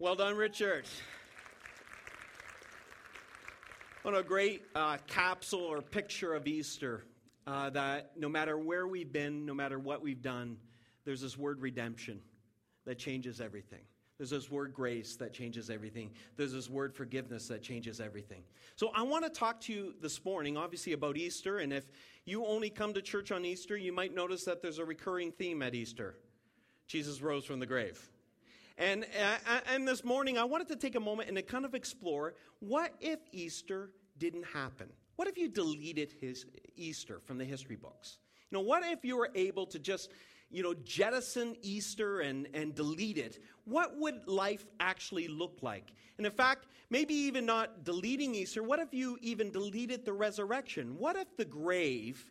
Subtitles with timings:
[0.00, 0.86] Well done, Richard.
[4.00, 7.04] What a great uh, capsule or picture of Easter
[7.46, 10.56] uh, that no matter where we've been, no matter what we've done,
[11.04, 12.18] there's this word redemption
[12.86, 13.82] that changes everything.
[14.16, 16.12] There's this word grace that changes everything.
[16.38, 18.42] There's this word forgiveness that changes everything.
[18.76, 21.58] So I want to talk to you this morning, obviously, about Easter.
[21.58, 21.84] And if
[22.24, 25.60] you only come to church on Easter, you might notice that there's a recurring theme
[25.60, 26.14] at Easter
[26.86, 28.08] Jesus rose from the grave.
[28.80, 31.74] And, uh, and this morning, I wanted to take a moment and to kind of
[31.74, 34.88] explore what if Easter didn't happen?
[35.16, 38.16] What if you deleted his Easter from the history books?
[38.50, 40.10] You know, what if you were able to just,
[40.50, 43.42] you know, jettison Easter and, and delete it?
[43.66, 45.92] What would life actually look like?
[46.16, 50.96] And in fact, maybe even not deleting Easter, what if you even deleted the resurrection?
[50.98, 52.24] What if the grave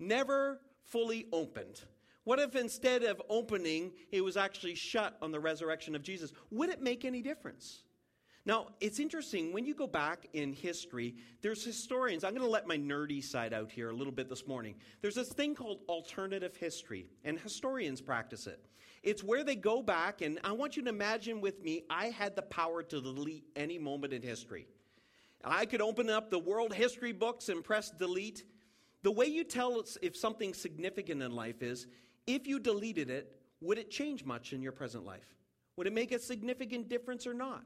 [0.00, 1.82] never fully opened?
[2.24, 6.32] What if instead of opening, it was actually shut on the resurrection of Jesus?
[6.50, 7.82] Would it make any difference?
[8.46, 12.24] Now, it's interesting, when you go back in history, there's historians.
[12.24, 14.74] I'm going to let my nerdy side out here a little bit this morning.
[15.00, 18.62] There's this thing called alternative history, and historians practice it.
[19.02, 22.36] It's where they go back, and I want you to imagine with me, I had
[22.36, 24.66] the power to delete any moment in history.
[25.42, 28.44] I could open up the world history books and press delete.
[29.02, 31.86] The way you tell if something's significant in life is
[32.26, 35.34] if you deleted it, would it change much in your present life?
[35.76, 37.64] Would it make a significant difference or not?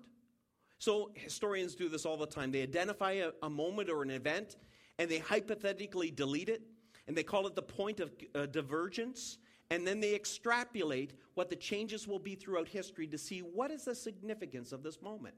[0.78, 2.52] So, historians do this all the time.
[2.52, 4.56] They identify a, a moment or an event
[4.98, 6.62] and they hypothetically delete it,
[7.06, 9.38] and they call it the point of uh, divergence.
[9.70, 13.84] And then they extrapolate what the changes will be throughout history to see what is
[13.84, 15.34] the significance of this moment.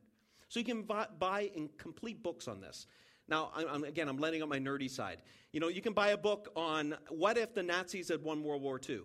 [0.48, 2.86] So you can buy, buy complete books on this.
[3.30, 5.18] Now, I'm, again, I'm letting out my nerdy side.
[5.52, 8.60] You know, you can buy a book on what if the Nazis had won World
[8.60, 9.00] War II.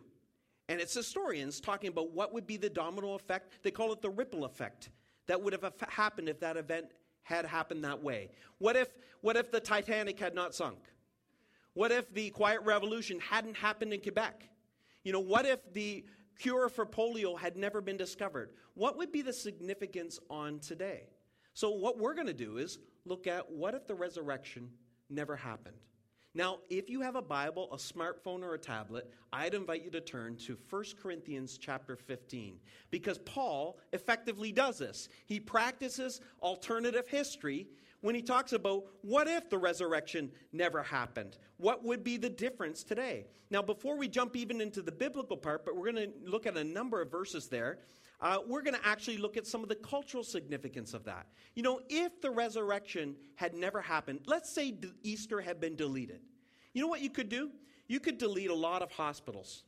[0.68, 3.52] And it's historians talking about what would be the domino effect.
[3.62, 4.90] They call it the ripple effect
[5.28, 6.88] that would have happened if that event
[7.22, 8.32] had happened that way.
[8.58, 8.88] What if,
[9.22, 10.80] what if the Titanic had not sunk?
[11.74, 14.50] What if the Quiet Revolution hadn't happened in Quebec?
[15.04, 16.06] You know, what if the
[16.40, 18.52] cure for polio had never been discovered?
[18.74, 21.10] What would be the significance on today?
[21.56, 24.70] So, what we're going to do is look at what if the resurrection
[25.10, 25.78] never happened?
[26.34, 30.02] Now, if you have a Bible, a smartphone, or a tablet, I'd invite you to
[30.02, 32.60] turn to 1 Corinthians chapter 15
[32.92, 35.08] because Paul effectively does this.
[35.28, 37.68] He practices alternative history
[38.02, 41.38] when he talks about what if the resurrection never happened?
[41.56, 43.28] What would be the difference today?
[43.50, 46.58] Now, before we jump even into the biblical part, but we're going to look at
[46.58, 47.80] a number of verses there
[48.22, 51.28] uh, we're going to actually look at some of the cultural significance of that.
[51.54, 56.22] You know, if the resurrection had never happened, let's say Easter had been deleted.
[56.74, 57.52] You know what you could do?
[57.88, 59.64] You could delete a lot of hospitals.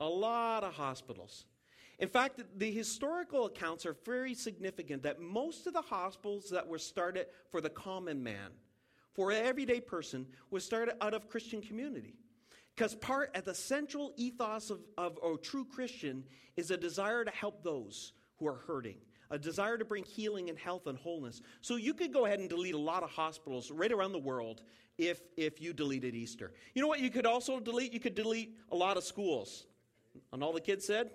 [0.00, 1.46] A lot of hospitals.
[1.98, 6.78] In fact, the historical accounts are very significant that most of the hospitals that were
[6.78, 8.52] started for the common man,
[9.14, 12.14] for an everyday person, was started out of Christian community.
[12.78, 16.22] Because part at the central ethos of, of a true Christian
[16.56, 18.98] is a desire to help those who are hurting,
[19.32, 21.42] a desire to bring healing and health and wholeness.
[21.60, 24.62] So you could go ahead and delete a lot of hospitals right around the world
[24.96, 26.52] if, if you deleted Easter.
[26.72, 27.92] You know what you could also delete?
[27.92, 29.66] You could delete a lot of schools.
[30.32, 31.10] And all the kids said?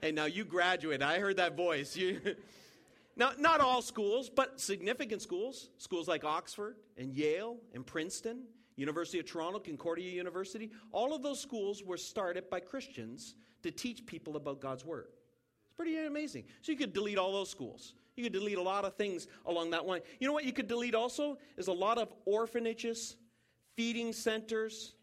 [0.00, 1.02] hey, now you graduate.
[1.02, 1.94] I heard that voice.
[1.94, 2.18] You.
[3.14, 8.44] Now, not all schools, but significant schools, schools like Oxford and Yale and Princeton
[8.76, 14.06] University of Toronto, Concordia University, all of those schools were started by Christians to teach
[14.06, 15.08] people about God's Word.
[15.64, 16.44] It's pretty amazing.
[16.60, 17.94] So you could delete all those schools.
[18.16, 20.00] You could delete a lot of things along that line.
[20.20, 21.38] You know what you could delete also?
[21.56, 23.16] Is a lot of orphanages,
[23.74, 24.94] feeding centers,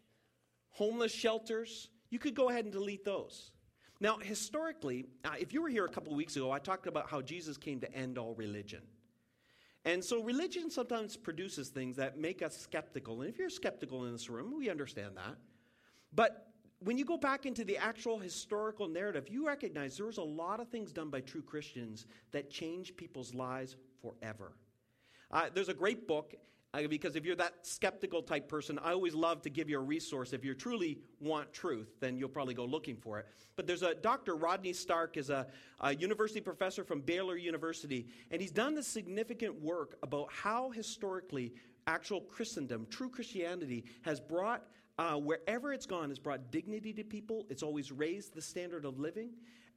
[0.70, 1.88] homeless shelters.
[2.10, 3.50] You could go ahead and delete those.
[4.00, 7.20] Now, historically, uh, if you were here a couple weeks ago, I talked about how
[7.20, 8.80] Jesus came to end all religion.
[9.84, 13.22] And so religion sometimes produces things that make us skeptical.
[13.22, 15.36] And if you're skeptical in this room, we understand that.
[16.12, 16.48] But
[16.80, 20.60] when you go back into the actual historical narrative, you recognize there was a lot
[20.60, 24.52] of things done by true Christians that changed people's lives forever.
[25.30, 26.34] Uh, there's a great book,
[26.88, 30.32] because if you're that skeptical type person, I always love to give you a resource.
[30.32, 33.26] If you truly want truth, then you'll probably go looking for it.
[33.56, 34.36] But there's a Dr.
[34.36, 35.48] Rodney Stark is a,
[35.80, 41.52] a university professor from Baylor University, and he's done this significant work about how historically
[41.88, 44.64] actual Christendom, true Christianity, has brought
[44.96, 47.46] uh, wherever it's gone, has brought dignity to people.
[47.50, 49.30] It's always raised the standard of living,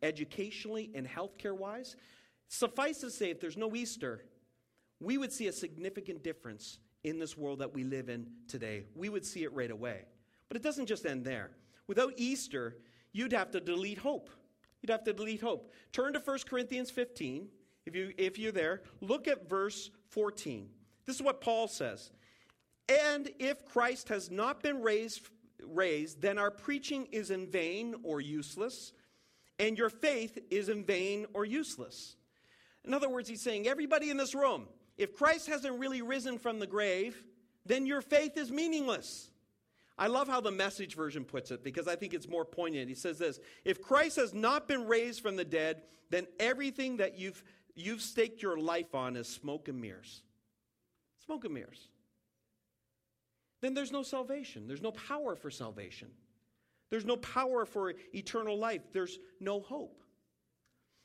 [0.04, 1.96] educationally and healthcare wise.
[2.50, 4.26] Suffice to say, if there's no Easter,
[5.00, 8.84] we would see a significant difference in this world that we live in today.
[8.96, 10.02] We would see it right away.
[10.48, 11.52] But it doesn't just end there.
[11.88, 12.78] Without Easter,
[13.12, 14.30] you'd have to delete hope.
[14.82, 15.74] You'd have to delete hope.
[15.92, 17.48] Turn to 1 Corinthians 15.
[17.86, 20.70] If, you, if you're there, look at verse 14.
[21.06, 22.12] This is what Paul says.
[22.88, 25.30] And if Christ has not been raised,
[25.66, 28.94] raised, then our preaching is in vain or useless,
[29.60, 32.16] and your faith is in vain or useless.
[32.86, 34.68] In other words, he's saying, everybody in this room,
[34.98, 37.24] if Christ hasn't really risen from the grave,
[37.66, 39.30] then your faith is meaningless.
[39.98, 42.90] I love how the message version puts it because I think it's more poignant.
[42.90, 47.18] He says this If Christ has not been raised from the dead, then everything that
[47.18, 47.44] you've,
[47.76, 50.22] you've staked your life on is smoke and mirrors.
[51.26, 51.88] Smoke and mirrors.
[53.62, 56.10] Then there's no salvation, there's no power for salvation,
[56.90, 60.03] there's no power for eternal life, there's no hope.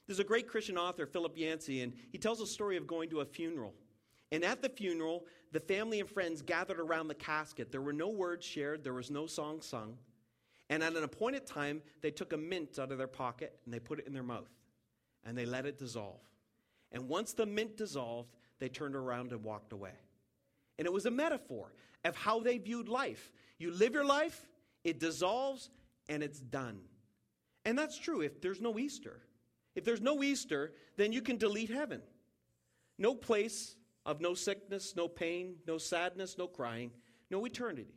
[0.08, 3.20] There's a great Christian author, Philip Yancey, and he tells a story of going to
[3.20, 3.74] a funeral.
[4.32, 7.70] And at the funeral, the family and friends gathered around the casket.
[7.70, 9.98] There were no words shared, there was no song sung.
[10.70, 13.78] And at an appointed time, they took a mint out of their pocket and they
[13.78, 14.50] put it in their mouth
[15.24, 16.20] and they let it dissolve.
[16.90, 19.92] And once the mint dissolved, they turned around and walked away.
[20.78, 21.72] And it was a metaphor
[22.04, 23.30] of how they viewed life.
[23.58, 24.48] You live your life,
[24.84, 25.68] it dissolves,
[26.08, 26.80] and it's done.
[27.64, 29.20] And that's true if there's no Easter.
[29.74, 32.02] If there's no Easter, then you can delete heaven.
[32.98, 36.90] No place of no sickness, no pain, no sadness, no crying,
[37.30, 37.94] no eternity.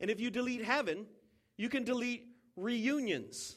[0.00, 1.06] And if you delete heaven,
[1.56, 2.26] you can delete
[2.56, 3.56] reunions.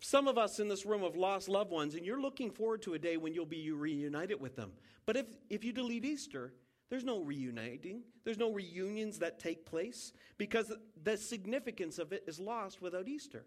[0.00, 2.94] Some of us in this room have lost loved ones, and you're looking forward to
[2.94, 4.72] a day when you'll be reunited with them.
[5.06, 6.52] But if, if you delete Easter,
[6.90, 10.72] there's no reuniting, there's no reunions that take place because
[11.02, 13.44] the significance of it is lost without Easter.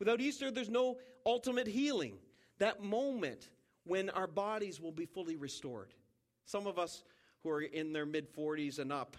[0.00, 2.14] Without Easter, there's no ultimate healing,
[2.58, 3.50] that moment
[3.84, 5.94] when our bodies will be fully restored.
[6.46, 7.04] Some of us
[7.42, 9.16] who are in their mid 40s and up,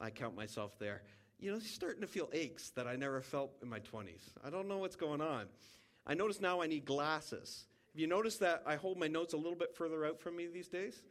[0.00, 1.02] I count myself there,
[1.38, 4.32] you know, starting to feel aches that I never felt in my 20s.
[4.44, 5.46] I don't know what's going on.
[6.06, 7.64] I notice now I need glasses.
[7.92, 10.48] Have you noticed that I hold my notes a little bit further out from me
[10.48, 11.02] these days?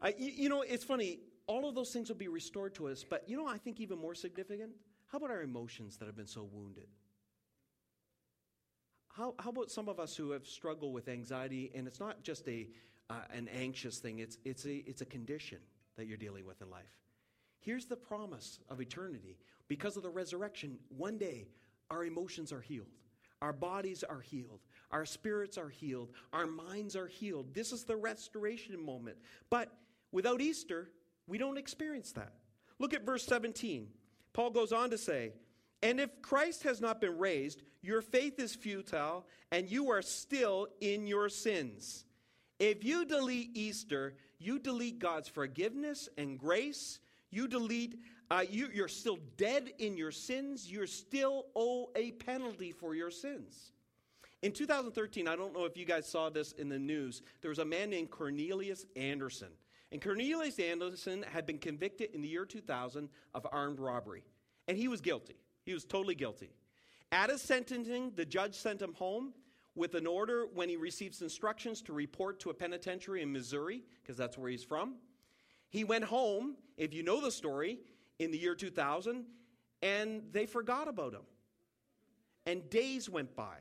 [0.00, 1.20] I, you, know, it's funny.
[1.46, 3.98] All of those things will be restored to us, but you know, I think even
[3.98, 4.72] more significant.
[5.06, 6.88] How about our emotions that have been so wounded?
[9.16, 12.48] How, how about some of us who have struggled with anxiety, and it's not just
[12.48, 12.68] a
[13.10, 15.58] uh, an anxious thing, it's, it's, a, it's a condition
[15.96, 16.98] that you're dealing with in life.
[17.60, 19.38] Here's the promise of eternity.
[19.68, 21.48] Because of the resurrection, one day
[21.90, 22.88] our emotions are healed.
[23.40, 24.60] Our bodies are healed.
[24.90, 26.10] Our spirits are healed.
[26.32, 27.54] Our minds are healed.
[27.54, 29.16] This is the restoration moment.
[29.50, 29.70] But
[30.12, 30.90] without Easter,
[31.26, 32.32] we don't experience that.
[32.78, 33.88] Look at verse 17.
[34.32, 35.32] Paul goes on to say,
[35.84, 40.66] And if Christ has not been raised, your faith is futile, and you are still
[40.80, 42.06] in your sins.
[42.58, 47.00] If you delete Easter, you delete God's forgiveness and grace.
[47.30, 47.98] You delete,
[48.30, 50.72] uh, you, you're still dead in your sins.
[50.72, 53.72] You're still owe a penalty for your sins.
[54.40, 57.58] In 2013, I don't know if you guys saw this in the news, there was
[57.58, 59.48] a man named Cornealious Anderson.
[59.92, 64.24] And Cornealious Anderson had been convicted in the year 2000 of armed robbery.
[64.66, 65.36] And he was guilty.
[65.64, 66.50] He was totally guilty.
[67.10, 69.32] At his sentencing, the judge sent him home
[69.74, 74.16] with an order when he receives instructions to report to a penitentiary in Missouri, because
[74.16, 74.96] that's where he's from.
[75.70, 77.80] He went home, if you know the story,
[78.18, 79.24] in the year 2000,
[79.82, 81.22] and they forgot about him.
[82.46, 83.56] And days went by,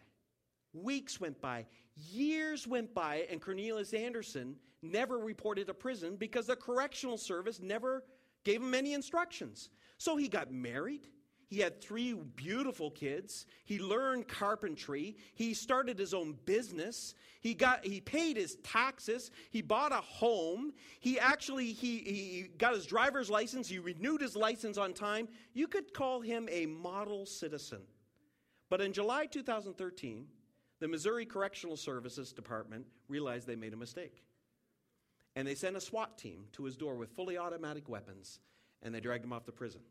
[0.74, 1.66] weeks went by,
[1.96, 8.04] years went by, and Cornealious Anderson never reported to prison because the correctional service never
[8.44, 9.70] gave him any instructions.
[9.98, 11.08] So he got married,
[11.54, 13.46] he had three beautiful kids.
[13.64, 15.16] He learned carpentry.
[15.36, 17.14] He started his own business.
[17.42, 19.30] He got he paid his taxes.
[19.52, 20.74] He bought a home.
[21.00, 23.70] He actually he, he got his driver's license.
[23.70, 25.28] He renewed his license on time.
[25.54, 27.82] You could call him a model citizen.
[28.72, 30.26] But in July 2013,
[30.80, 34.24] the Missouri Correctional Services Department realized they made a mistake.
[35.36, 38.40] And they sent a SWAT team to his door with fully automatic weapons
[38.84, 39.82] and they dragged him off the prison.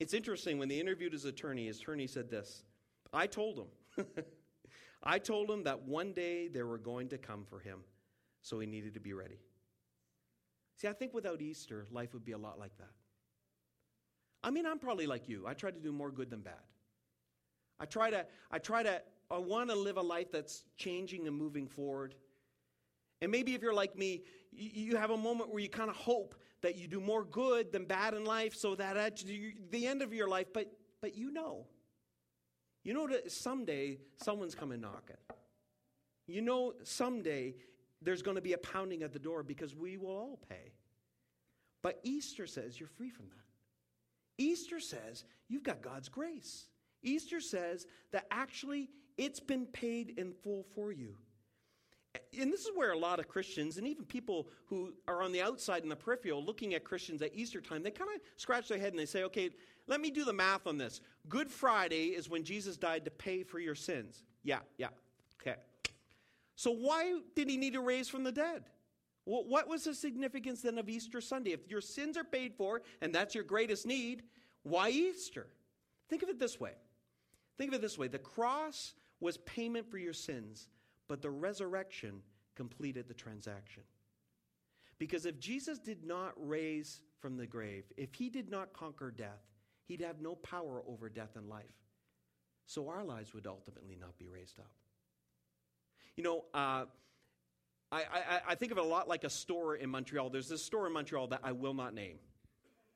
[0.00, 2.64] It's interesting, when they interviewed his attorney, his attorney said this
[3.12, 4.06] I told him,
[5.02, 7.80] I told him that one day they were going to come for him,
[8.42, 9.38] so he needed to be ready.
[10.76, 12.88] See, I think without Easter, life would be a lot like that.
[14.42, 15.44] I mean, I'm probably like you.
[15.46, 16.54] I try to do more good than bad.
[17.78, 21.36] I try to, I try to, I want to live a life that's changing and
[21.36, 22.14] moving forward.
[23.20, 26.34] And maybe if you're like me, you have a moment where you kind of hope
[26.62, 29.22] that you do more good than bad in life so that at
[29.70, 31.66] the end of your life, but, but you know.
[32.82, 35.16] You know that someday someone's coming knocking.
[36.26, 37.54] You know someday
[38.02, 40.72] there's going to be a pounding at the door because we will all pay.
[41.82, 44.42] But Easter says you're free from that.
[44.42, 46.66] Easter says you've got God's grace.
[47.02, 48.88] Easter says that actually
[49.18, 51.16] it's been paid in full for you.
[52.38, 55.42] And this is where a lot of Christians, and even people who are on the
[55.42, 58.78] outside in the peripheral looking at Christians at Easter time, they kind of scratch their
[58.78, 59.50] head and they say, okay,
[59.86, 61.00] let me do the math on this.
[61.28, 64.24] Good Friday is when Jesus died to pay for your sins.
[64.42, 64.88] Yeah, yeah,
[65.40, 65.58] okay.
[66.56, 68.64] So why did he need to raise from the dead?
[69.24, 71.52] What was the significance then of Easter Sunday?
[71.52, 74.24] If your sins are paid for and that's your greatest need,
[74.64, 75.46] why Easter?
[76.08, 76.72] Think of it this way.
[77.56, 80.68] Think of it this way the cross was payment for your sins
[81.10, 82.22] but the resurrection
[82.54, 83.82] completed the transaction.
[84.96, 89.42] Because if Jesus did not raise from the grave, if he did not conquer death,
[89.86, 91.64] he'd have no power over death and life.
[92.66, 94.70] So our lives would ultimately not be raised up.
[96.16, 96.84] You know, uh,
[97.90, 100.30] I, I, I think of it a lot like a store in Montreal.
[100.30, 102.20] There's this store in Montreal that I will not name.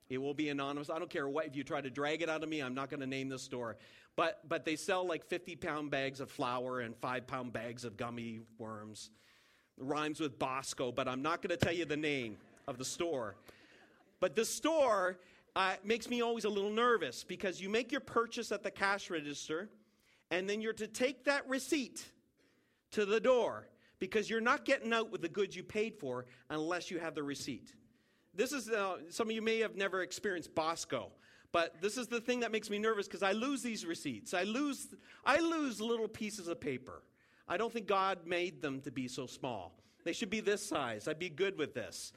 [0.08, 0.90] It will be anonymous.
[0.90, 2.90] I don't care what, if you try to drag it out of me, I'm not
[2.90, 3.76] going to name the store.
[4.16, 7.96] But, but they sell like 50 pound bags of flour and five pound bags of
[7.96, 9.11] gummy worms.
[9.78, 12.37] It rhymes with Bosco, but I'm not going to tell you the name
[12.68, 13.34] of the store.
[14.20, 15.18] But the store
[15.56, 19.11] uh, makes me always a little nervous because you make your purchase at the cash
[19.11, 19.68] register,
[20.30, 22.04] and then you're to take that receipt
[22.92, 23.68] to the door
[23.99, 27.23] because you're not getting out with the goods you paid for unless you have the
[27.23, 27.73] receipt
[28.36, 31.12] this is, uh, some of you may have never experienced Bosco,
[31.52, 34.34] but this is the thing that makes me nervous because I lose these receipts.
[34.34, 34.88] I lose,
[35.24, 37.02] I lose little pieces of paper.
[37.46, 39.78] I don't think God made them to be so small.
[40.04, 41.08] They should be this size.
[41.08, 42.12] I'd be good with this.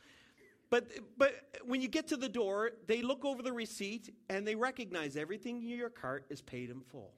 [0.69, 1.33] But, but
[1.65, 5.61] when you get to the door, they look over the receipt and they recognize everything
[5.61, 7.13] in your cart is paid in full.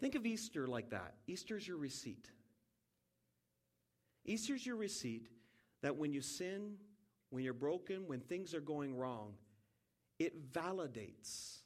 [0.00, 1.14] Think of Easter like that.
[1.26, 2.30] Easter's your receipt.
[4.24, 5.28] Easter's your receipt
[5.82, 6.76] that when you sin,
[7.32, 9.32] when you're broken, when things are going wrong,
[10.18, 11.60] it validates.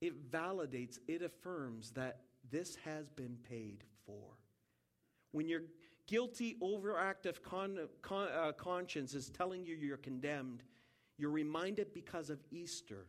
[0.00, 4.38] It validates, it affirms that this has been paid for.
[5.32, 5.60] When your
[6.06, 10.62] guilty, overactive con, con, uh, conscience is telling you you're condemned,
[11.18, 13.06] you're reminded because of Easter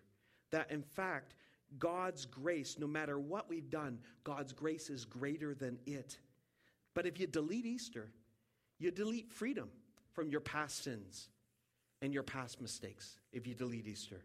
[0.51, 1.35] that in fact,
[1.79, 6.17] God's grace, no matter what we've done, God's grace is greater than it.
[6.93, 8.11] But if you delete Easter,
[8.79, 9.69] you delete freedom
[10.15, 11.29] from your past sins
[12.01, 14.23] and your past mistakes if you delete Easter.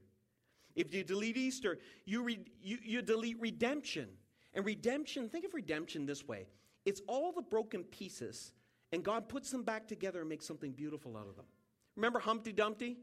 [0.77, 4.09] If you delete Easter, you, re, you, you delete redemption.
[4.55, 6.47] And redemption, think of redemption this way
[6.87, 8.53] it's all the broken pieces,
[8.93, 11.45] and God puts them back together and makes something beautiful out of them.
[11.97, 12.97] Remember Humpty Dumpty?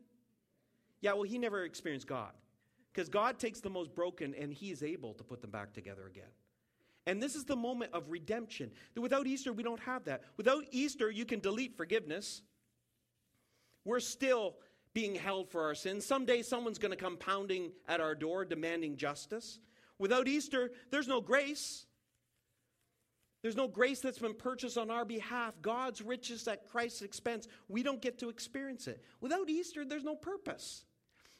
[1.01, 2.31] Yeah, well, he never experienced God.
[2.91, 6.07] Because God takes the most broken and he is able to put them back together
[6.07, 6.31] again.
[7.05, 8.71] And this is the moment of redemption.
[8.95, 10.23] Without Easter, we don't have that.
[10.35, 12.41] Without Easter, you can delete forgiveness.
[13.87, 14.57] We're still
[14.93, 16.05] being held for our sins.
[16.05, 19.59] Someday someone's going to come pounding at our door demanding justice.
[19.97, 21.85] Without Easter, there's no grace.
[23.41, 25.53] There's no grace that's been purchased on our behalf.
[25.61, 27.47] God's riches at Christ's expense.
[27.69, 29.01] We don't get to experience it.
[29.21, 30.83] Without Easter, there's no purpose.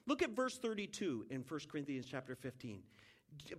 [0.06, 2.82] Look at verse 32 in 1 Corinthians chapter 15.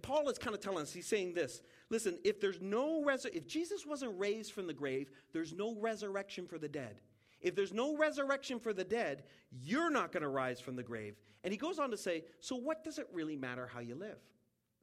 [0.00, 1.61] Paul is kind of telling us, he's saying this.
[1.90, 6.47] Listen, if there's no res- if Jesus wasn't raised from the grave, there's no resurrection
[6.47, 7.02] for the dead.
[7.40, 11.16] If there's no resurrection for the dead, you're not going to rise from the grave.
[11.45, 14.18] And he goes on to say, So what does it really matter how you live?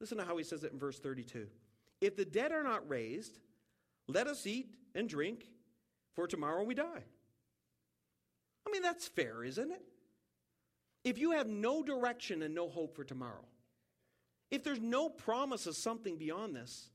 [0.00, 1.46] Listen to how he says it in verse 32.
[2.00, 3.38] If the dead are not raised,
[4.08, 5.46] let us eat and drink,
[6.14, 7.04] for tomorrow we die.
[8.66, 9.82] I mean, that's fair, isn't it?
[11.04, 13.44] If you have no direction and no hope for tomorrow,
[14.50, 16.90] if there's no promise of something beyond this,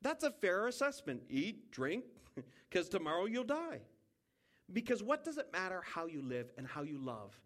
[0.00, 1.22] that's a fair assessment.
[1.28, 2.04] Eat, drink,
[2.70, 3.80] because tomorrow you'll die.
[4.72, 7.38] Because what does it matter how you live and how you love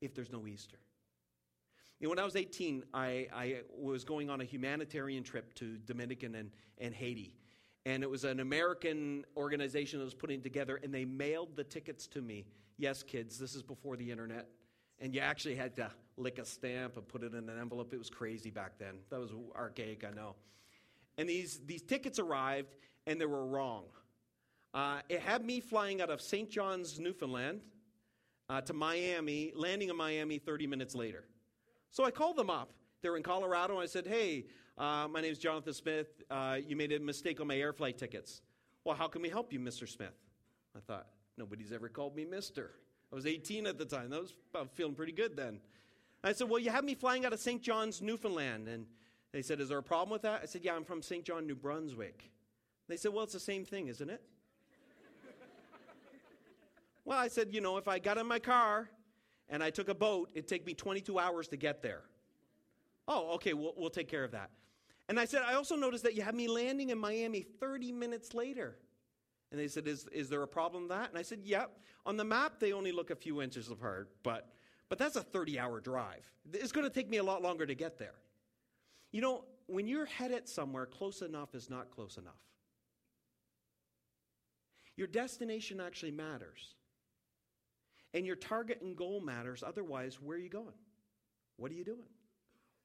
[0.00, 0.78] if there's no Easter?
[2.00, 5.76] You know, when I was 18, I, I was going on a humanitarian trip to
[5.78, 7.36] Dominican and, and Haiti.
[7.86, 12.08] And it was an American organization that was putting together, and they mailed the tickets
[12.08, 12.46] to me.
[12.76, 14.48] Yes, kids, this is before the internet.
[14.98, 17.92] And you actually had to lick a stamp and put it in an envelope.
[17.92, 18.98] It was crazy back then.
[19.10, 20.34] That was archaic, I know.
[21.18, 22.74] And these, these tickets arrived,
[23.06, 23.84] and they were wrong.
[24.74, 26.48] Uh, it had me flying out of St.
[26.50, 27.60] John's, Newfoundland,
[28.48, 31.24] uh, to Miami, landing in Miami 30 minutes later.
[31.90, 32.72] So I called them up.
[33.02, 33.78] They're in Colorado.
[33.78, 34.46] I said, Hey,
[34.78, 36.22] uh, my name is Jonathan Smith.
[36.30, 38.40] Uh, you made a mistake on my air flight tickets.
[38.84, 39.88] Well, how can we help you, Mr.
[39.88, 40.16] Smith?
[40.76, 42.68] I thought, Nobody's ever called me Mr.
[43.10, 44.10] I was 18 at the time.
[44.10, 44.34] That was
[44.74, 45.60] feeling pretty good then.
[46.24, 47.60] I said, Well, you have me flying out of St.
[47.60, 48.68] John's, Newfoundland.
[48.68, 48.86] And
[49.32, 50.40] they said, Is there a problem with that?
[50.42, 51.24] I said, Yeah, I'm from St.
[51.24, 52.30] John, New Brunswick.
[52.88, 54.22] They said, Well, it's the same thing, isn't it?
[57.04, 58.90] Well, I said, you know, if I got in my car
[59.48, 62.02] and I took a boat, it'd take me 22 hours to get there.
[63.08, 64.50] Oh, okay, we'll, we'll take care of that.
[65.08, 68.34] And I said, I also noticed that you had me landing in Miami 30 minutes
[68.34, 68.78] later.
[69.50, 71.10] And they said, Is, is there a problem with that?
[71.10, 71.78] And I said, Yep.
[72.06, 74.52] On the map, they only look a few inches apart, but,
[74.88, 76.28] but that's a 30 hour drive.
[76.52, 78.14] It's going to take me a lot longer to get there.
[79.12, 82.40] You know, when you're headed somewhere, close enough is not close enough.
[84.96, 86.74] Your destination actually matters.
[88.14, 89.62] And your target and goal matters.
[89.66, 90.74] Otherwise, where are you going?
[91.56, 92.08] What are you doing?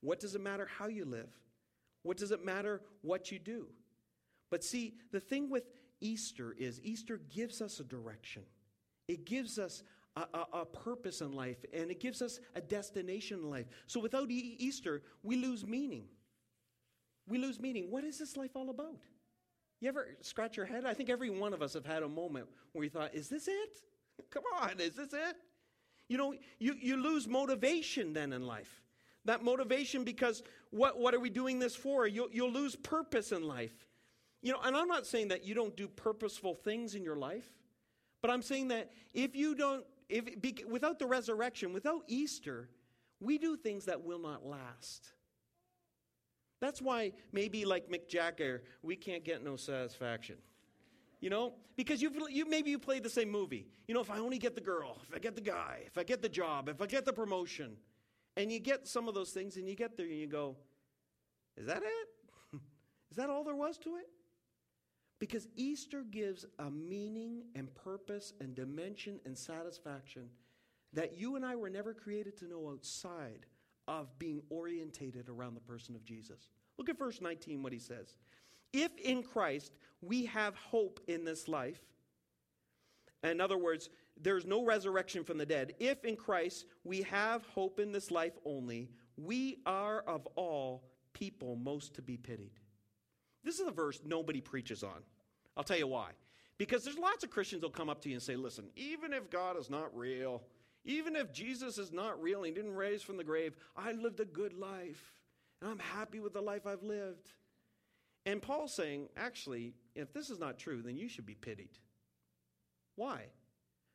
[0.02, 1.30] What does it matter how you live?
[2.04, 3.68] What does it matter what you do?
[4.50, 5.64] But see, the thing with
[6.00, 8.44] Easter is Easter gives us a direction,
[9.08, 9.84] it gives us
[10.16, 13.68] a, a, a purpose in life, and it gives us a destination in life.
[13.88, 16.06] So without e- Easter, we lose meaning.
[17.28, 17.92] We lose meaning.
[17.92, 19.02] What is this life all about?
[19.80, 20.86] You ever scratch your head?
[20.86, 23.48] I think every one of us have had a moment where you thought, is this
[23.48, 23.82] it?
[24.30, 25.38] Come on, is this it?
[26.08, 28.82] You know, you, you lose motivation then in life.
[29.26, 32.08] That motivation because what, what are we doing this for?
[32.08, 33.88] You'll, you'll lose purpose in life.
[34.42, 37.50] You know, and I'm not saying that you don't do purposeful things in your life,
[38.22, 40.26] but I'm saying that if you don't, if
[40.70, 42.70] without the resurrection, without Easter,
[43.20, 45.12] we do things that will not last.
[46.60, 50.38] That's why maybe like Mick Jagger, we can't get no satisfaction.
[51.20, 53.68] You know, because you've you maybe you played the same movie.
[53.88, 56.04] You know, if I only get the girl, if I get the guy, if I
[56.04, 57.76] get the job, if I get the promotion,
[58.36, 60.56] and you get some of those things, and you get there and you go,
[61.56, 62.10] "Is that it?
[63.12, 64.10] Is that all there was to it?"
[65.20, 70.30] Because Easter gives a meaning and purpose and dimension and satisfaction
[70.94, 73.48] that you and I were never created to know outside
[73.88, 76.50] of being orientated around the person of Jesus.
[76.78, 78.18] Look at verse 19, what he says.
[78.74, 81.80] If in Christ we have hope in this life,
[83.24, 83.90] in other words,
[84.22, 85.74] there's no resurrection from the dead.
[85.80, 90.84] If in Christ we have hope in this life only, we are of all
[91.14, 92.60] people most to be pitied.
[93.44, 95.04] This is a verse nobody preaches on.
[95.56, 96.12] I'll tell you why.
[96.58, 99.30] Because there's lots of Christians will come up to you and say, listen, even if
[99.30, 100.44] God is not real,
[100.86, 104.20] even if Jesus is not real and he didn't raise from the grave, I lived
[104.20, 105.14] a good life.
[105.62, 107.32] And I'm happy with the life I've lived.
[108.28, 111.80] And Paul's saying, actually, if this is not true, then you should be pitied.
[112.96, 113.22] Why?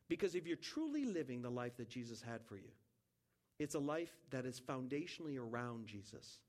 [0.09, 2.71] Because if you're truly living the life that Jesus had for you,
[3.59, 6.39] it's a life that is foundationally around Jesus.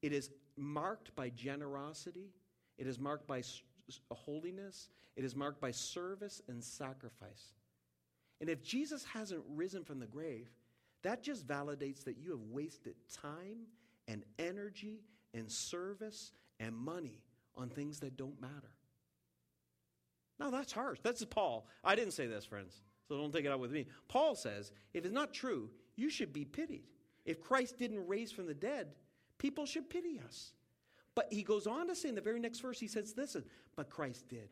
[0.00, 2.30] It is marked by generosity,
[2.78, 3.42] it is marked by
[4.10, 7.52] holiness, it is marked by service and sacrifice.
[8.40, 10.48] And if Jesus hasn't risen from the grave,
[11.02, 13.66] that just validates that you have wasted time
[14.08, 15.02] and energy
[15.34, 17.22] and service and money
[17.56, 18.74] on things that don't matter.
[20.38, 20.98] Now, that's harsh.
[21.02, 21.66] That's Paul.
[21.84, 23.86] I didn't say this, friends, so don't take it out with me.
[24.08, 26.84] Paul says if it's not true, you should be pitied.
[27.24, 28.88] If Christ didn't raise from the dead,
[29.38, 30.52] people should pity us.
[31.14, 33.44] But he goes on to say in the very next verse, he says, Listen,
[33.76, 34.48] but Christ did.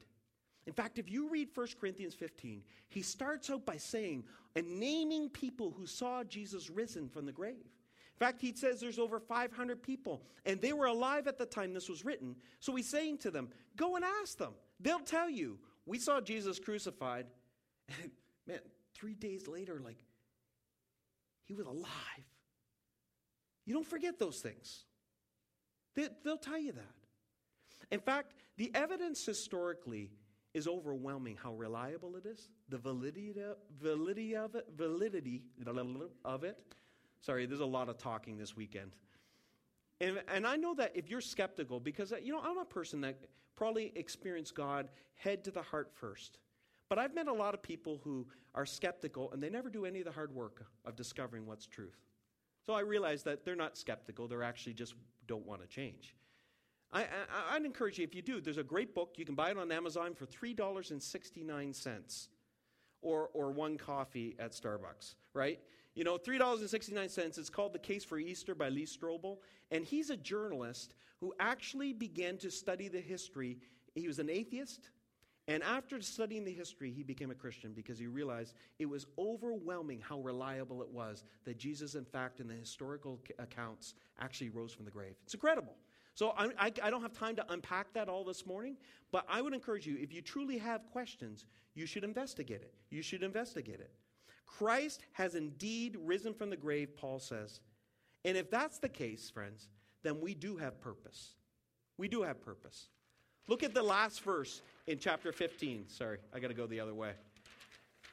[0.66, 5.28] In fact, if you read 1 Corinthians 15, he starts out by saying and naming
[5.30, 7.66] people who saw Jesus risen from the grave.
[8.20, 11.88] Fact, he says there's over 500 people, and they were alive at the time this
[11.88, 12.36] was written.
[12.60, 14.52] So he's saying to them, Go and ask them.
[14.78, 17.26] They'll tell you, We saw Jesus crucified.
[17.88, 18.10] And
[18.46, 18.58] man,
[18.94, 20.04] three days later, like,
[21.46, 21.88] he was alive.
[23.64, 24.84] You don't forget those things.
[25.94, 26.94] They, will tell you that.
[27.90, 30.10] In fact, the evidence historically
[30.52, 33.34] is overwhelming how reliable it is, the validity,
[33.80, 35.42] validity of it, validity
[36.24, 36.58] of it.
[37.20, 38.96] Sorry, there's a lot of talking this weekend.
[40.00, 43.02] And, and I know that if you're skeptical, because, uh, you know, I'm a person
[43.02, 43.18] that
[43.54, 46.38] probably experienced God head to the heart first.
[46.88, 50.00] But I've met a lot of people who are skeptical and they never do any
[50.00, 51.98] of the hard work of discovering what's truth.
[52.66, 54.94] So I realize that they're not skeptical, they're actually just
[55.26, 56.16] don't want to change.
[56.92, 57.06] I,
[57.50, 59.14] I, would encourage you, if you do, there's a great book.
[59.16, 62.28] You can buy it on Amazon for $3.69
[63.02, 65.60] or, or one coffee at Starbucks, right?
[66.00, 67.36] You know, $3.69.
[67.36, 69.36] It's called The Case for Easter by Lee Strobel.
[69.70, 73.58] And he's a journalist who actually began to study the history.
[73.94, 74.88] He was an atheist.
[75.46, 80.00] And after studying the history, he became a Christian because he realized it was overwhelming
[80.00, 84.86] how reliable it was that Jesus, in fact, in the historical accounts, actually rose from
[84.86, 85.16] the grave.
[85.24, 85.76] It's incredible.
[86.14, 88.78] So I, I, I, don't have time to unpack that all this morning,
[89.12, 92.72] but I would encourage you, if you truly have questions, you should investigate it.
[92.88, 93.90] You should investigate it.
[94.58, 97.60] Christ has indeed risen from the grave, Paul says.
[98.24, 99.68] And if that's the case, friends,
[100.02, 101.34] then we do have purpose.
[101.96, 102.88] We do have purpose.
[103.48, 105.88] Look at the last verse in chapter 15.
[105.88, 107.12] Sorry, I got to go the other way.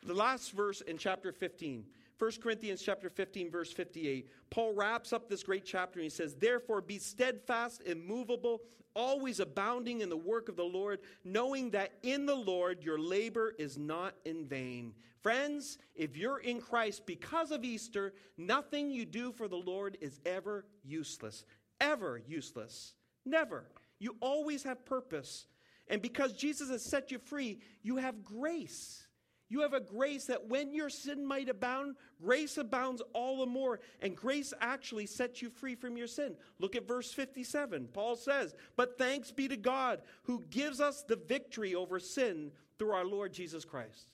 [0.04, 1.84] The last verse in chapter 15.
[2.18, 4.30] 1 Corinthians chapter 15 verse 58.
[4.50, 8.64] Paul wraps up this great chapter and he says, "Therefore be steadfast, immovable,
[8.96, 13.54] always abounding in the work of the Lord, knowing that in the Lord your labor
[13.60, 19.32] is not in vain." Friends, if you're in Christ because of Easter, nothing you do
[19.32, 21.44] for the Lord is ever useless.
[21.80, 22.94] Ever useless.
[23.26, 23.70] Never.
[24.00, 25.48] You always have purpose.
[25.88, 29.07] And because Jesus has set you free, you have grace.
[29.50, 33.80] You have a grace that when your sin might abound, grace abounds all the more.
[34.02, 36.36] And grace actually sets you free from your sin.
[36.60, 37.90] Look at verse 57.
[37.94, 42.92] Paul says, But thanks be to God who gives us the victory over sin through
[42.92, 44.12] our Lord Jesus Christ.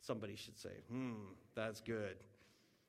[0.00, 1.14] Somebody should say, Hmm,
[1.54, 2.16] that's good.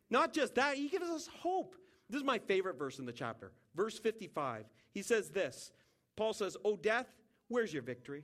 [0.10, 1.76] Not just that, he gives us hope.
[2.10, 3.52] This is my favorite verse in the chapter.
[3.76, 4.66] Verse 55.
[4.92, 5.72] He says this
[6.16, 7.08] Paul says, O death,
[7.48, 8.24] where's your victory?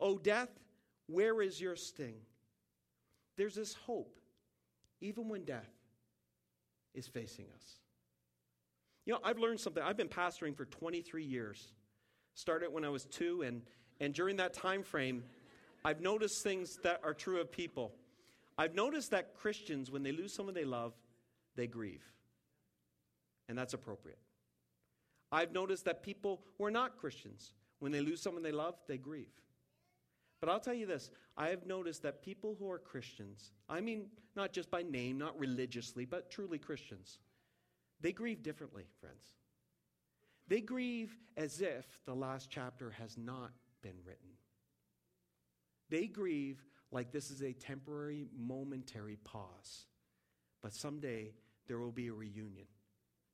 [0.00, 0.48] O death,
[1.08, 2.14] where is your sting?
[3.36, 4.18] There's this hope,
[5.00, 5.70] even when death
[6.94, 7.80] is facing us.
[9.06, 9.82] You know, I've learned something.
[9.82, 11.72] I've been pastoring for 23 years.
[12.34, 13.62] Started when I was two, and,
[14.00, 15.24] and during that time frame,
[15.84, 17.92] I've noticed things that are true of people.
[18.58, 20.92] I've noticed that Christians, when they lose someone they love,
[21.56, 22.04] they grieve.
[23.48, 24.18] And that's appropriate.
[25.32, 28.98] I've noticed that people who are not Christians, when they lose someone they love, they
[28.98, 29.32] grieve.
[30.40, 34.06] But I'll tell you this I have noticed that people who are Christians, I mean,
[34.36, 37.18] not just by name, not religiously, but truly Christians,
[38.00, 39.34] they grieve differently, friends.
[40.46, 43.50] They grieve as if the last chapter has not
[43.82, 44.30] been written.
[45.90, 49.86] They grieve like this is a temporary, momentary pause.
[50.62, 51.32] But someday
[51.66, 52.66] there will be a reunion.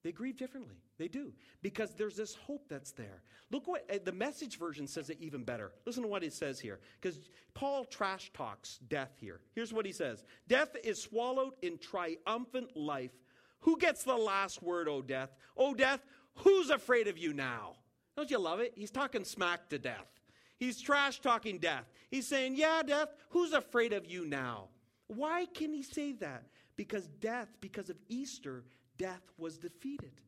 [0.05, 0.77] They grieve differently.
[0.99, 1.33] They do.
[1.63, 3.23] Because there's this hope that's there.
[3.51, 5.73] Look what uh, the message version says it even better.
[5.87, 6.79] Listen to what it says here.
[7.01, 7.19] Because
[7.55, 9.41] Paul trash talks death here.
[9.55, 13.13] Here's what he says Death is swallowed in triumphant life.
[13.61, 15.31] Who gets the last word, O death?
[15.57, 17.77] O death, who's afraid of you now?
[18.15, 18.75] Don't you love it?
[18.77, 20.21] He's talking smack to death.
[20.59, 21.91] He's trash talking death.
[22.11, 24.69] He's saying, Yeah, death, who's afraid of you now?
[25.07, 26.45] Why can he say that?
[26.77, 28.65] Because death, because of Easter,
[28.97, 30.21] death was defeated.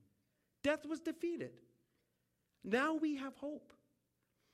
[0.62, 1.52] Death was defeated.
[2.64, 3.72] Now we have hope.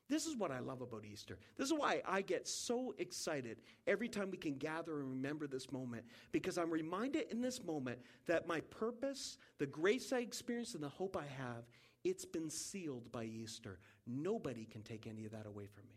[0.08, 1.38] This is what I love about Easter.
[1.56, 5.72] This is why I get so excited every time we can gather and remember this
[5.72, 10.82] moment, because I'm reminded in this moment that my purpose, the grace I experience, and
[10.82, 11.64] the hope I have,
[12.04, 13.78] it's been sealed by Easter.
[14.06, 15.96] Nobody can take any of that away from me.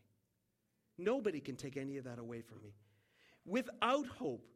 [0.97, 2.75] Nobody can take any of that away from me.
[3.45, 4.47] Without hope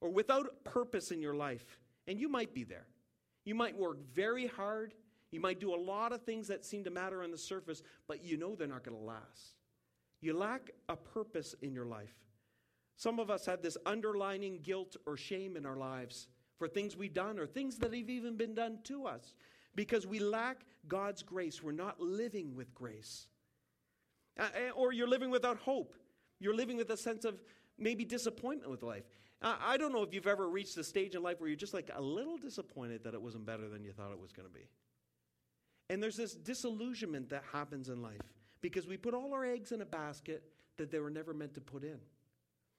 [0.00, 2.86] or without purpose in your life, and you might be there,
[3.44, 4.94] you might work very hard.
[5.30, 8.24] You might do a lot of things that seem to matter on the surface, but
[8.24, 9.56] you know they're not going to last.
[10.20, 12.14] You lack a purpose in your life.
[12.96, 16.28] Some of us have this underlining guilt or shame in our lives
[16.58, 19.34] for things we've done or things that have even been done to us
[19.74, 21.62] because we lack God's grace.
[21.62, 23.26] We're not living with grace.
[24.38, 25.94] Uh, eh, or you're living without hope.
[26.38, 27.42] You're living with a sense of
[27.78, 29.04] maybe disappointment with life.
[29.44, 31.90] I don't know if you've ever reached a stage in life where you're just like
[31.94, 34.66] a little disappointed that it wasn't better than you thought it was going to be.
[35.90, 38.22] And there's this disillusionment that happens in life
[38.62, 40.42] because we put all our eggs in a basket
[40.78, 41.98] that they were never meant to put in.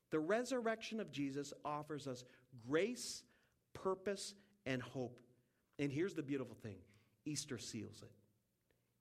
[0.10, 2.24] The resurrection of Jesus offers us
[2.68, 3.22] grace,
[3.74, 4.34] purpose,
[4.66, 5.20] and hope.
[5.78, 6.78] And here's the beautiful thing
[7.26, 8.12] Easter seals it.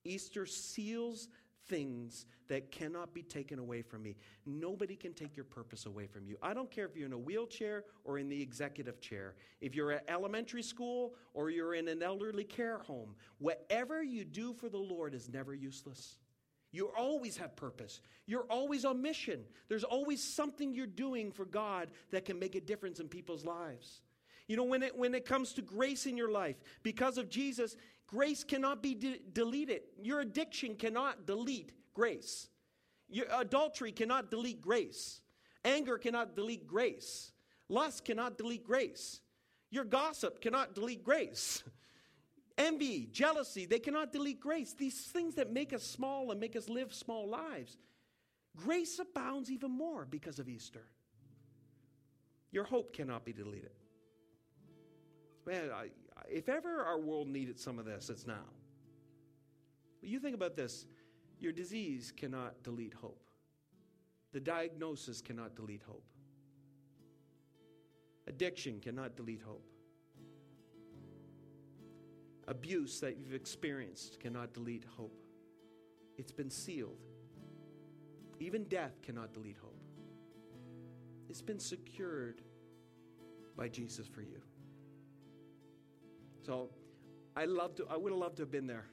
[0.07, 1.29] Easter seals
[1.69, 4.17] things that cannot be taken away from me.
[4.47, 6.37] Nobody can take your purpose away from you.
[6.43, 9.93] I don't care if you're in a wheelchair or in the executive chair, if you're
[9.93, 13.15] at elementary school or you're in an elderly care home.
[13.39, 16.19] Whatever you do for the Lord is never useless.
[16.73, 18.01] You always have purpose.
[18.27, 19.45] You're always on mission.
[19.69, 24.01] There's always something you're doing for God that can make a difference in people's lives.
[24.49, 27.77] You know, when it, when it comes to grace in your life, because of Jesus,
[28.07, 29.83] Grace cannot be de- deleted.
[30.03, 32.49] Your addiction cannot delete grace.
[33.09, 35.21] Your adultery cannot delete grace.
[35.65, 37.33] Anger cannot delete grace.
[37.69, 39.21] Lust cannot delete grace.
[39.71, 41.63] Your gossip cannot delete grace.
[42.59, 44.75] Envy, jealousy, they cannot delete grace.
[44.75, 47.77] These things that make us small and make us live small lives.
[48.57, 50.87] Grace abounds even more because of Easter.
[52.53, 53.73] Your hope cannot be deleted.
[55.45, 55.89] Man, I,
[56.31, 58.45] if ever our world needed some of this, it's now.
[60.01, 60.87] But you think about this
[61.41, 63.23] your disease cannot delete hope,
[64.33, 66.05] the diagnosis cannot delete hope,
[68.27, 69.65] addiction cannot delete hope.
[72.47, 75.19] Abuse that you've experienced cannot delete hope.
[76.19, 76.99] It's been sealed.
[78.39, 79.81] Even death cannot delete hope.
[81.31, 82.43] It's been secured
[83.57, 84.43] by Jesus for you.
[86.45, 86.69] So
[87.35, 88.85] I loved to, I would have loved to have been there.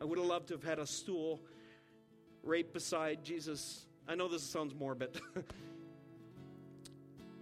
[0.00, 1.40] I would have loved to have had a stool
[2.42, 3.84] right beside Jesus.
[4.08, 5.20] I know this sounds morbid.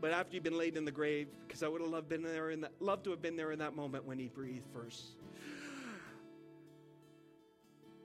[0.01, 2.51] but after you've been laid in the grave, because I would have loved been there
[2.51, 5.05] in that, loved to have been there in that moment when he breathed first.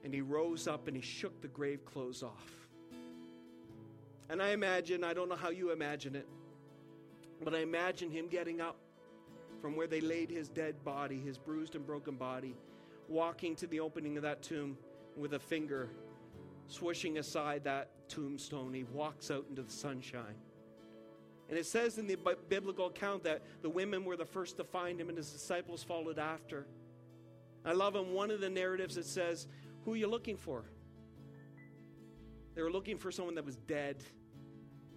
[0.04, 2.52] And he rose up and he shook the grave clothes off.
[4.30, 6.28] And I imagine, I don't know how you imagine it,
[7.42, 8.76] but I imagine him getting up
[9.66, 12.54] from where they laid his dead body, his bruised and broken body,
[13.08, 14.78] walking to the opening of that tomb
[15.16, 15.88] with a finger
[16.68, 18.72] swishing aside that tombstone.
[18.72, 20.36] He walks out into the sunshine.
[21.48, 22.16] And it says in the
[22.48, 26.20] biblical account that the women were the first to find him and his disciples followed
[26.20, 26.68] after.
[27.64, 29.48] I love in one of the narratives it says,
[29.84, 30.62] Who are you looking for?
[32.54, 33.96] They were looking for someone that was dead.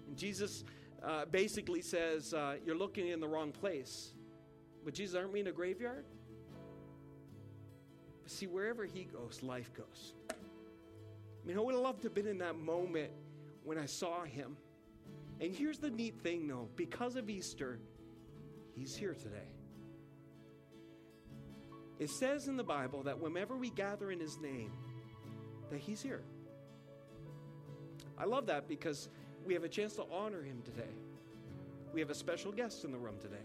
[0.06, 0.64] And Jesus
[1.04, 4.14] uh, basically says, uh, You're looking in the wrong place.
[4.84, 6.06] But Jesus, aren't we in a graveyard?
[8.24, 10.14] But see, wherever he goes, life goes.
[10.30, 13.12] I mean, I would have loved to have been in that moment
[13.64, 14.58] when I saw him.
[15.42, 17.80] And here's the neat thing, though because of Easter,
[18.74, 19.48] he's here today.
[21.98, 24.72] It says in the Bible that whenever we gather in his name,
[25.70, 26.24] that he's here.
[28.18, 29.10] I love that because
[29.46, 30.92] we have a chance to honor him today.
[31.94, 33.38] We have a special guest in the room today.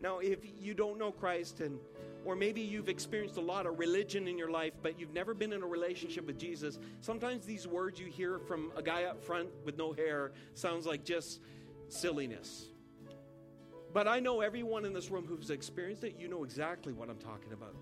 [0.00, 1.78] Now, if you don't know Christ and
[2.26, 5.52] or maybe you've experienced a lot of religion in your life, but you've never been
[5.52, 6.80] in a relationship with Jesus.
[7.00, 11.04] Sometimes these words you hear from a guy up front with no hair sounds like
[11.04, 11.40] just
[11.88, 12.66] silliness.
[13.94, 17.18] But I know everyone in this room who's experienced it, you know exactly what I'm
[17.18, 17.76] talking about.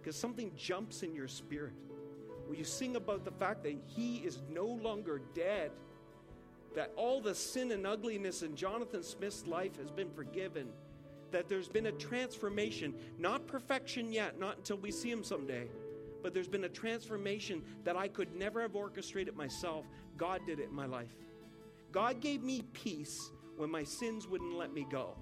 [0.00, 1.74] Because something jumps in your spirit.
[2.48, 5.70] When you sing about the fact that he is no longer dead,
[6.74, 10.68] that all the sin and ugliness in Jonathan Smith's life has been forgiven
[11.30, 15.68] that there's been a transformation, not perfection yet, not until we see Him someday,
[16.22, 19.86] but there's been a transformation that I could never have orchestrated myself.
[20.16, 21.14] God did it in my life.
[21.92, 25.16] God gave me peace when my sins wouldn't let me go.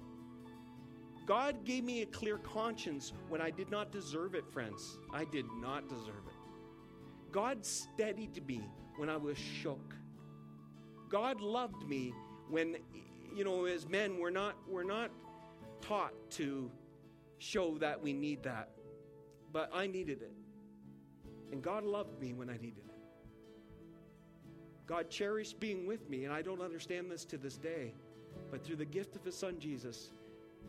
[1.25, 4.97] God gave me a clear conscience when I did not deserve it, friends.
[5.13, 7.31] I did not deserve it.
[7.31, 8.61] God steadied me
[8.95, 9.93] when I was shook.
[11.09, 12.13] God loved me
[12.49, 12.77] when,
[13.35, 15.11] you know, as men, we're not, we're not
[15.81, 16.71] taught to
[17.39, 18.69] show that we need that.
[19.51, 20.33] But I needed it.
[21.51, 22.95] And God loved me when I needed it.
[24.85, 27.93] God cherished being with me, and I don't understand this to this day.
[28.51, 30.11] But through the gift of His Son Jesus,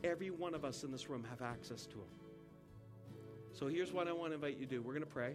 [0.02, 2.08] every one of us in this room have access to Him.
[3.52, 5.34] So here's what I want to invite you to do we're going to pray.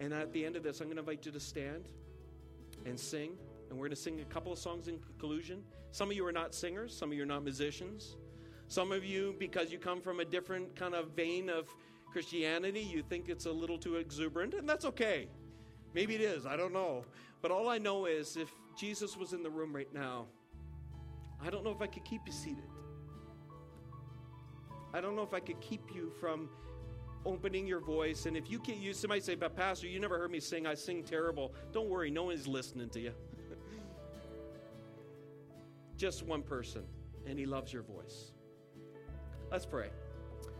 [0.00, 1.92] And at the end of this, I'm going to invite you to stand
[2.84, 3.32] and sing.
[3.68, 5.62] And we're going to sing a couple of songs in conclusion.
[5.90, 8.16] Some of you are not singers, some of you are not musicians.
[8.68, 11.72] Some of you, because you come from a different kind of vein of
[12.10, 15.28] Christianity, you think it's a little too exuberant, and that's okay.
[15.94, 17.04] Maybe it is, I don't know.
[17.42, 20.26] But all I know is if Jesus was in the room right now,
[21.40, 22.64] I don't know if I could keep you seated.
[24.92, 26.48] I don't know if I could keep you from
[27.26, 28.26] opening your voice.
[28.26, 30.66] And if you can't, you somebody say, "But Pastor, you never heard me sing.
[30.66, 33.12] I sing terrible." Don't worry, no one's listening to you.
[35.96, 36.84] Just one person,
[37.26, 38.32] and He loves your voice.
[39.50, 39.90] Let's pray.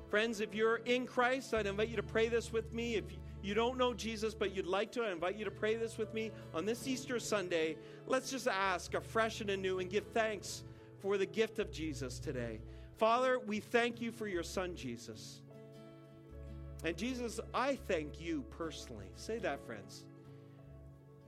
[0.09, 2.95] Friends, if you're in Christ, I'd invite you to pray this with me.
[2.95, 3.05] If
[3.43, 6.13] you don't know Jesus, but you'd like to, I invite you to pray this with
[6.15, 7.77] me on this Easter Sunday.
[8.07, 10.65] Let's just ask afresh and anew and give thanks
[10.99, 12.61] for the gift of Jesus today.
[12.97, 15.43] Father, we thank you for your Son, Jesus.
[16.85, 19.11] And Jesus, I thank you personally.
[19.17, 20.05] Say that, friends.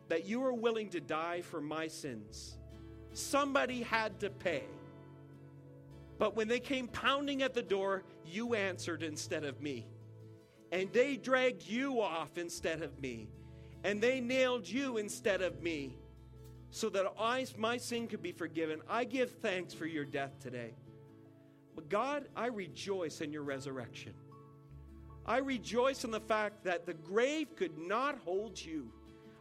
[0.08, 2.58] That you are willing to die for my sins.
[3.12, 4.64] Somebody had to pay.
[6.18, 9.87] But when they came pounding at the door, you answered instead of me.
[10.70, 13.28] And they dragged you off instead of me.
[13.84, 15.96] And they nailed you instead of me.
[16.70, 18.82] So that I, my sin could be forgiven.
[18.88, 20.74] I give thanks for your death today.
[21.74, 24.12] But God, I rejoice in your resurrection.
[25.28, 28.88] I rejoice in the fact that the grave could not hold you.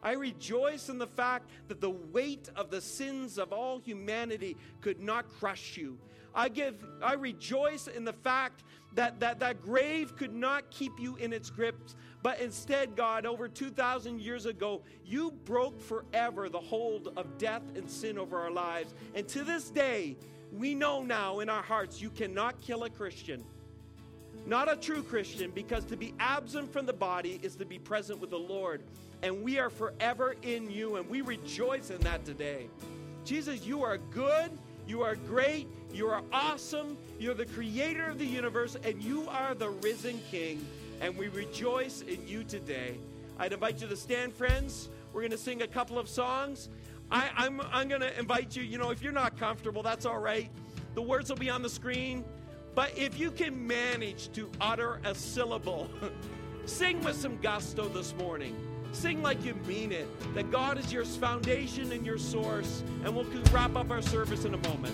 [0.03, 4.99] I rejoice in the fact that the weight of the sins of all humanity could
[4.99, 5.97] not crush you.
[6.35, 8.63] I give I rejoice in the fact
[8.95, 13.47] that that, that grave could not keep you in its grips, but instead, God, over
[13.47, 18.93] 2,000 years ago, you broke forever the hold of death and sin over our lives.
[19.15, 20.17] And to this day,
[20.51, 23.45] we know now in our hearts you cannot kill a Christian.
[24.47, 28.21] Not a true Christian, because to be absent from the body is to be present
[28.21, 28.81] with the Lord.
[29.21, 32.69] And we are forever in you, and we rejoice in that today.
[33.25, 34.49] Jesus, you are good
[34.87, 35.67] You are great.
[35.93, 36.97] You are awesome.
[37.19, 40.65] You're the creator of the universe, and you are the risen King.
[41.01, 42.97] And we rejoice in you today.
[43.37, 44.89] I'd invite you to stand, friends.
[45.13, 46.69] We're going to sing a couple of songs.
[47.11, 50.19] I, I'm, I'm going to invite you, you know, if you're not comfortable, that's all
[50.19, 50.49] right.
[50.95, 52.23] The words will be on the screen.
[52.77, 55.89] But if you can manage to utter a syllable,
[56.65, 58.55] sing with some gusto this morning.
[58.91, 62.83] Sing like you mean it, that God is your foundation and your source.
[63.03, 64.93] And we'll wrap up our service in a moment.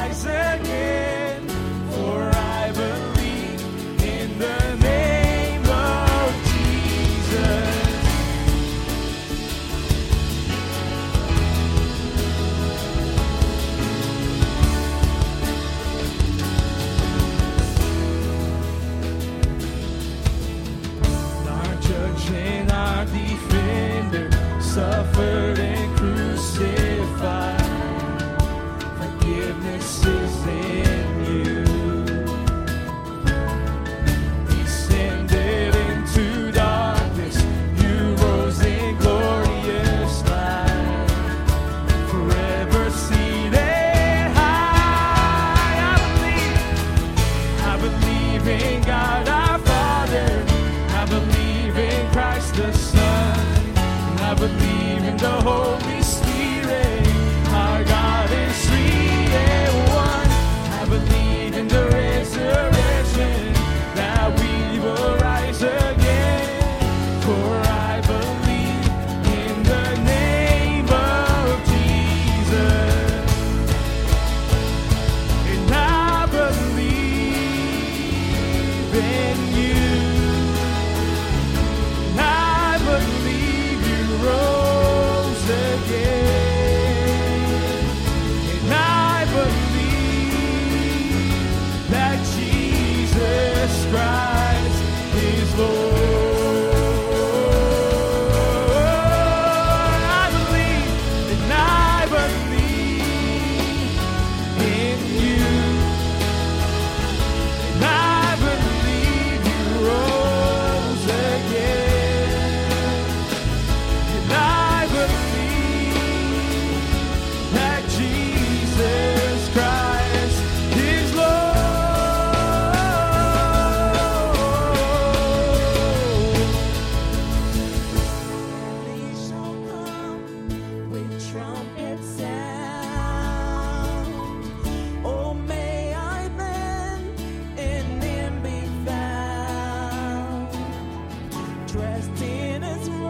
[141.71, 143.00] dressed in his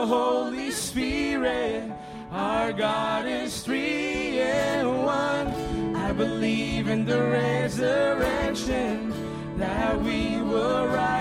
[0.00, 1.90] the Holy Spirit.
[2.30, 5.48] Our God is three in one.
[5.96, 8.92] I believe in the resurrection
[9.56, 11.15] that we will rise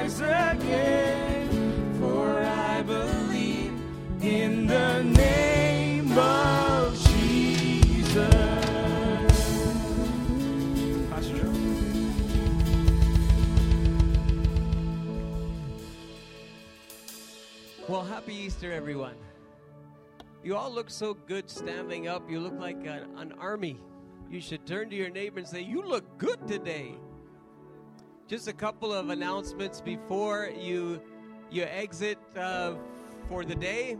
[17.95, 19.15] Well, happy Easter, everyone.
[20.43, 22.29] You all look so good standing up.
[22.29, 23.79] You look like an, an army.
[24.29, 26.95] You should turn to your neighbor and say, You look good today.
[28.27, 31.01] Just a couple of announcements before you
[31.49, 32.73] you exit uh,
[33.29, 33.95] for the day.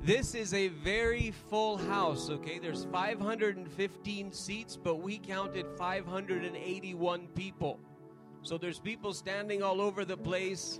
[0.00, 2.60] This is a very full house, okay?
[2.60, 7.80] There's 515 seats, but we counted 581 people.
[8.42, 10.78] So there's people standing all over the place.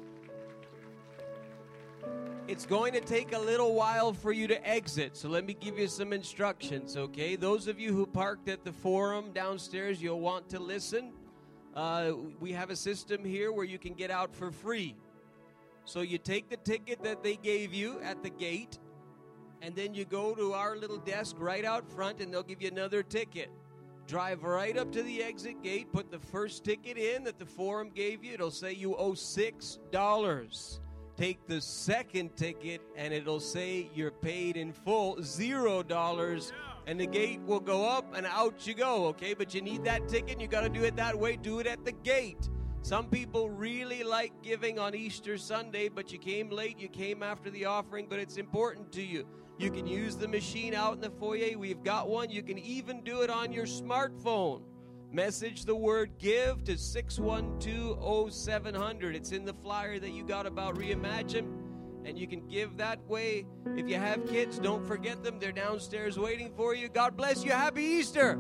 [2.51, 5.79] It's going to take a little while for you to exit, so let me give
[5.79, 7.37] you some instructions, okay?
[7.37, 11.13] Those of you who parked at the forum downstairs, you'll want to listen.
[11.77, 14.97] Uh, we have a system here where you can get out for free.
[15.85, 18.81] So you take the ticket that they gave you at the gate,
[19.63, 22.69] and then you go to our little desk right out front, and they'll give you
[22.69, 23.51] another ticket.
[24.09, 27.91] Drive right up to the exit gate, put the first ticket in that the forum
[27.95, 28.35] gave you.
[28.35, 30.81] It'll say you owe $6
[31.21, 36.51] take the second ticket and it'll say you're paid in full zero dollars
[36.87, 39.35] and the gate will go up and out you go okay?
[39.35, 41.37] But you need that ticket and you got to do it that way.
[41.37, 42.49] Do it at the gate.
[42.81, 47.51] Some people really like giving on easter sunday but you came late you came after
[47.51, 49.27] the offering but it's important to you.
[49.59, 51.59] You can use the machine out in the foyer.
[51.59, 52.31] We've got one.
[52.31, 54.63] You can even do it on your smartphone
[55.13, 59.17] Message the word give to 6120700.
[59.17, 61.49] It's in the flyer that you got about Reimagine.
[62.05, 63.47] And you can give that way.
[63.77, 65.39] If you have kids, don't forget them.
[65.39, 66.89] They're downstairs waiting for you.
[66.89, 67.51] God bless you.
[67.51, 68.39] Happy Easter.